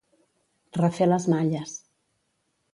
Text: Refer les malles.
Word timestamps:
Refer 0.77 1.09
les 1.11 1.29
malles. 1.35 1.77